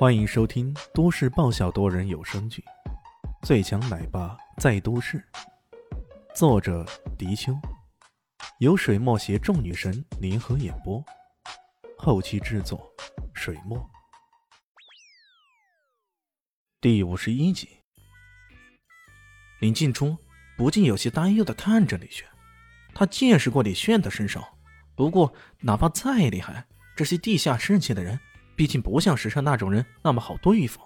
[0.00, 2.64] 欢迎收听都市爆笑多人有声剧
[3.46, 5.18] 《最强奶爸在都市》，
[6.34, 6.86] 作者：
[7.18, 7.52] 迪秋，
[8.60, 11.04] 由水墨携众女神联合演播，
[11.98, 12.90] 后期制作：
[13.34, 13.78] 水墨。
[16.80, 17.68] 第五十一集，
[19.60, 20.16] 林静初
[20.56, 22.26] 不禁有些担忧的看着李炫，
[22.94, 24.42] 他见识过李炫的身手，
[24.94, 28.18] 不过哪怕再厉害，这些地下世界的人。
[28.60, 30.82] 毕竟不像石上那种人那么好对付，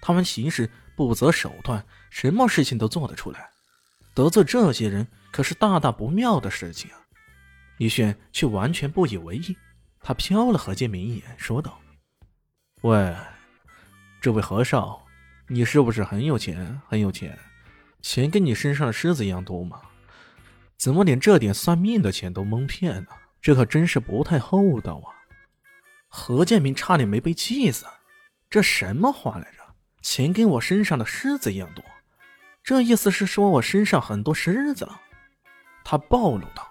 [0.00, 3.50] 他们行事不择手段，什么事情都做得出来。
[4.14, 6.96] 得罪这些人可是大大不妙的事情啊！
[7.76, 9.54] 李炫却完全不以为意，
[10.00, 11.78] 他瞟了何建明一眼，说道
[12.80, 13.14] ：“喂，
[14.22, 15.04] 这位何少，
[15.46, 16.80] 你是不是很有钱？
[16.88, 17.38] 很有钱？
[18.00, 19.78] 钱跟你身上的虱子一样多吗？
[20.78, 23.08] 怎么连这点算命的钱都蒙骗呢？
[23.42, 25.12] 这可真是不太厚道啊！”
[26.12, 27.86] 何建明差点没被气死，
[28.50, 29.58] 这什么话来着？
[30.02, 31.84] 钱跟我身上的虱子一样多，
[32.64, 35.00] 这意思是说我身上很多虱子了。
[35.84, 36.66] 他暴露道：“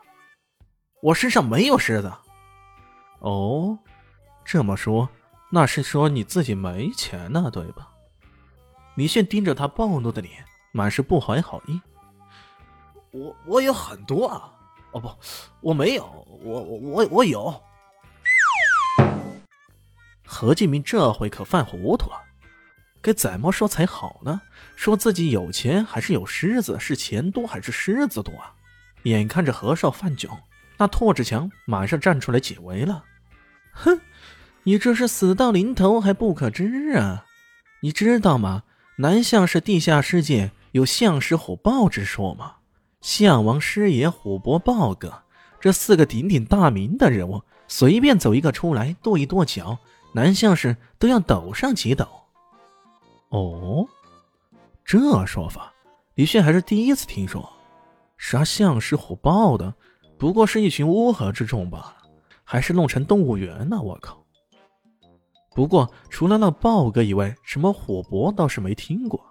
[1.02, 2.12] 我身上没有虱子。”
[3.20, 3.80] 哦，
[4.44, 5.10] 这么说，
[5.52, 7.90] 那是说你自己没钱呢，对吧？
[8.96, 11.80] 李炫盯着他暴怒的脸，满是不怀好意。
[13.12, 14.52] 我我有很多啊！
[14.92, 15.10] 哦不，
[15.62, 16.04] 我没有，
[16.44, 17.64] 我我我我有。
[20.32, 22.22] 何建明这回可犯糊涂了，
[23.02, 24.40] 该怎么说才好呢？
[24.76, 26.78] 说自己有钱还是有狮子？
[26.80, 28.54] 是钱多还是狮子多啊？
[29.04, 30.30] 眼看着何少犯窘，
[30.78, 33.04] 那拓志强马上站出来解围了。
[33.72, 34.00] 哼，
[34.64, 37.26] 你这是死到临头还不可知啊？
[37.82, 38.62] 你知道吗？
[38.98, 42.58] 南向是地下世界有象狮虎豹之说吗？
[43.02, 45.24] 象王师爷、虎伯豹哥
[45.60, 49.80] 这四个鼎鼎大名的人物，随便走一个出来跺一跺脚。
[50.14, 52.06] 南相士都要抖上几抖。
[53.30, 53.88] 哦，
[54.84, 55.72] 这说法，
[56.16, 57.48] 李炫还是第一次听说。
[58.18, 59.74] 杀象狮虎豹的，
[60.18, 61.98] 不过是一群乌合之众罢了，
[62.44, 63.82] 还是弄成动物园呢？
[63.82, 64.22] 我靠！
[65.52, 69.24] 不过除了那豹哥以外，什么火博倒是没听过。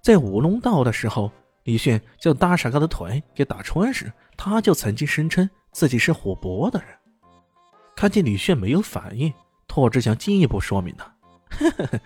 [0.00, 1.30] 在五龙道的时候，
[1.64, 6.88] 李炫将大傻哥的腿给打穿时，他就曾经声称自己是火博的人。
[7.94, 9.30] 看见李炫没有反应。
[9.70, 11.14] 拓志强进一步说明了：“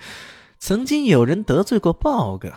[0.60, 2.52] 曾经有人得罪过豹哥，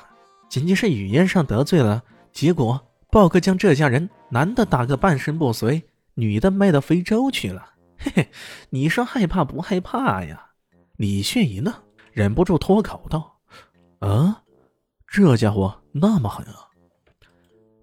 [0.50, 2.04] 仅仅是语言上得罪了，
[2.34, 5.82] 结果豹哥将这家人男的打个半身不遂，
[6.16, 7.70] 女的卖到非洲去了。
[7.98, 8.30] 嘿嘿，
[8.70, 10.48] 你说害怕不害怕呀？”
[10.98, 11.74] 李炫一愣，
[12.12, 13.40] 忍不住脱口道
[14.06, 14.44] ：“啊，
[15.08, 16.68] 这家伙那么狠啊！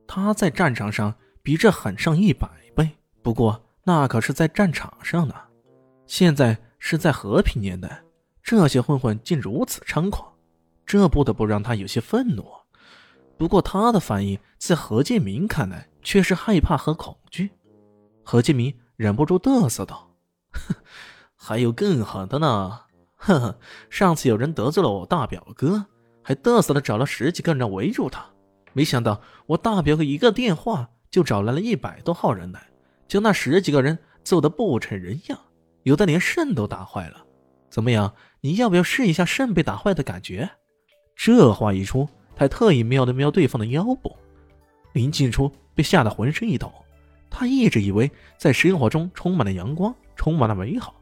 [0.07, 2.47] 他在战场上比这狠上一百
[2.77, 2.91] 倍，
[3.23, 5.35] 不过那可是在战场上呢，
[6.07, 8.05] 现在……”是在和平年代，
[8.43, 10.31] 这些混混竟如此猖狂，
[10.85, 12.45] 这不得不让他有些愤怒。
[13.39, 17.53] 不过他的反应在何建明看来却是害怕和恐惧。
[18.23, 20.11] 何建明忍不住嘚瑟道
[20.53, 20.75] ：“哼
[21.35, 22.83] 还有更狠的呢！
[23.17, 23.59] 呵呵，
[23.89, 25.87] 上次有人得罪了我大表哥，
[26.23, 28.27] 还嘚瑟的找了十几个人围住他，
[28.75, 32.69] 没想到我大表哥一个电话就找来了一百多号人来，
[33.09, 35.39] 将那十几个人揍得不成人样。”
[35.85, 37.25] 有的连肾都打坏了，
[37.71, 38.13] 怎么样？
[38.41, 40.51] 你要不要试一下肾被打坏的感觉？
[41.15, 44.17] 这话一出，他特意瞄了瞄对方的腰部。
[44.93, 46.73] 林静初被吓得浑身一抖，
[47.31, 50.95] 他一直以为在生活中充满了阳光，充满了美好，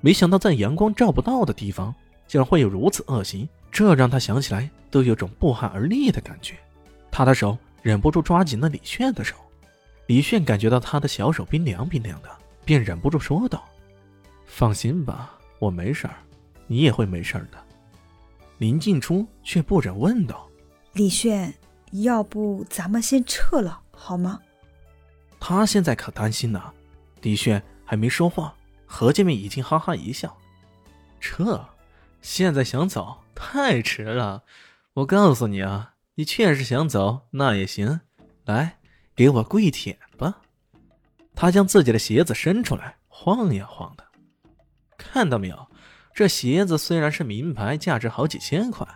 [0.00, 1.94] 没想到在阳光照不到的地方，
[2.26, 3.48] 竟然会有如此恶行。
[3.70, 6.54] 这让他想起来都有种不寒而栗的感觉。
[7.10, 9.34] 他的手忍不住抓紧了李炫的手，
[10.06, 12.30] 李炫感觉到他的小手冰凉冰凉的，
[12.64, 13.64] 便忍不住说道。
[14.56, 16.14] 放心吧，我没事儿，
[16.68, 17.58] 你也会没事儿的。
[18.58, 20.48] 林静初却不忍问道
[20.94, 21.52] ：“李炫，
[21.90, 24.40] 要不咱们先撤了，好吗？”
[25.40, 26.72] 他现在可担心呢。
[27.22, 28.54] 李炫还没说话，
[28.86, 30.38] 何建明已经哈哈一笑
[31.18, 31.68] ：“撤？
[32.22, 34.44] 现在想走太迟了。
[34.92, 38.02] 我告诉你啊，你确实想走，那也行。
[38.44, 38.78] 来，
[39.16, 40.42] 给我跪舔吧。”
[41.34, 44.04] 他将自己的鞋子伸出来，晃呀晃的。
[44.96, 45.66] 看到没有，
[46.14, 48.86] 这鞋子虽然是名牌，价值好几千块，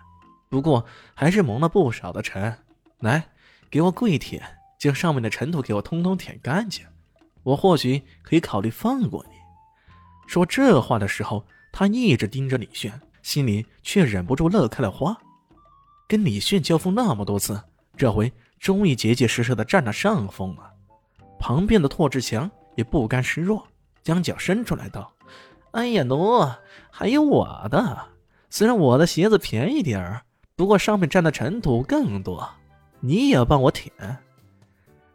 [0.49, 0.85] 不过
[1.15, 2.57] 还是蒙了不少的尘。
[3.01, 3.29] 来，
[3.71, 4.43] 给我跪舔，
[4.79, 6.85] 将上面的尘土给我通通舔干净，
[7.43, 9.35] 我或许可以考虑放过你。
[10.27, 15.17] 说这话的时候，他一直盯着李炫，心里却忍不住乐开了花。
[16.07, 17.63] 跟李炫交锋那么多次，
[17.97, 20.73] 这回终于结结实实的占了上风了。
[21.39, 23.67] 旁边的拓志强也不甘示弱，
[24.03, 25.13] 将脚伸出来道。
[25.73, 26.47] 哎呀，奴，
[26.91, 28.07] 还有我的，
[28.51, 30.23] 虽然我的鞋子便宜点儿，
[30.57, 32.49] 不过上面沾的尘土更多，
[33.01, 33.93] 你也帮我舔。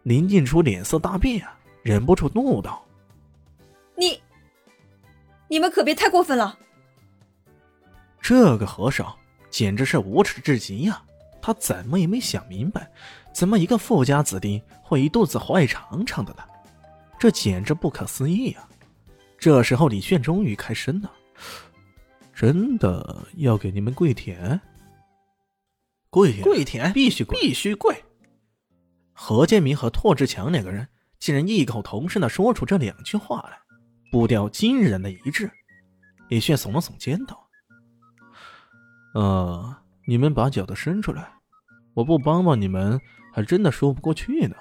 [0.03, 2.83] 林静初脸色大变啊，忍不住怒道
[3.95, 4.21] ：“你，
[5.47, 6.57] 你们可别太过分了！”
[8.21, 9.13] 这个和尚
[9.50, 11.01] 简直是无耻至极呀！
[11.41, 12.89] 他怎么也没想明白，
[13.33, 16.44] 怎么一个富家子弟会一肚子坏肠肠的呢？
[17.19, 18.67] 这简直不可思议呀！
[19.43, 21.11] 这时候，李炫终于开声了。
[22.33, 24.61] 真的要给你们跪舔？
[26.09, 27.93] 跪跪舔必须跪，必须跪！
[29.11, 30.87] 何建明和拓志强两个人
[31.19, 33.59] 竟然异口同声的说出这两句话来，
[34.13, 35.51] 步调惊人的一致。
[36.29, 37.45] 李炫耸了耸肩道
[39.13, 39.75] ：“呃，
[40.07, 41.33] 你们把脚都伸出来，
[41.95, 42.97] 我不帮帮你们，
[43.33, 44.55] 还真的说不过去呢。”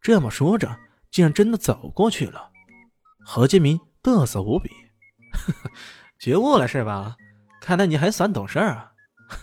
[0.00, 0.74] 这么说着，
[1.10, 2.51] 竟然真的走过去了。
[3.24, 4.70] 何建明嘚瑟无比，
[5.32, 5.70] 呵呵。
[6.18, 7.16] 觉悟了是吧？
[7.60, 8.92] 看来你还算懂事儿啊！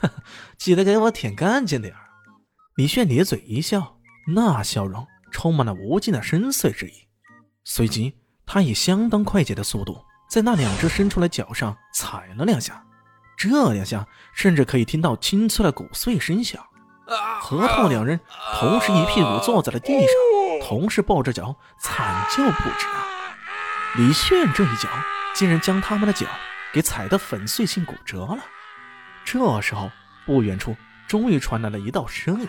[0.58, 2.02] 记得给我舔干净点儿。
[2.76, 3.98] 李炫咧嘴一笑，
[4.28, 7.08] 那笑容充满了无尽的深邃之意。
[7.64, 12.86] 随即，他以相当快捷的速度在那两只伸出来脚上踩了两下，
[13.38, 16.62] 这两下甚至可以听到清脆的骨碎声响。
[17.42, 18.20] 何拓两人
[18.60, 23.08] 同时一屁股坐在了地上，同时抱着脚惨叫不止啊！
[23.98, 24.88] 李炫这一脚
[25.34, 26.26] 竟然将他们的脚。
[26.72, 28.38] 给踩得粉碎性骨折了。
[29.26, 29.90] 这时候，
[30.24, 30.76] 不远处
[31.08, 32.48] 终于传来了一道声音：“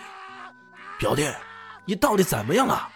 [0.99, 1.27] 表弟，
[1.85, 2.87] 你到底怎么样了？”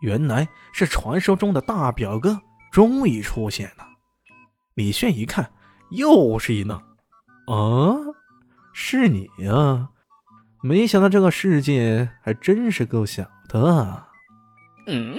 [0.00, 2.40] 原来是传说中的大表哥
[2.70, 3.84] 终于出现了。
[4.74, 5.52] 李炫一看，
[5.90, 6.78] 又是一愣
[7.50, 7.98] ：“啊，
[8.72, 9.88] 是你呀！
[10.62, 14.06] 没想到这个世界还真是够小的。”
[14.86, 15.18] 嗯。